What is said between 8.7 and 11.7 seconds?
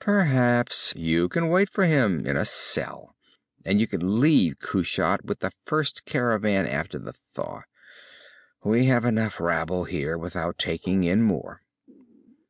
have enough rabble here without taking in more."